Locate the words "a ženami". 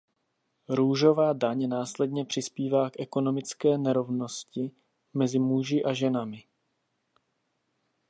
5.83-6.43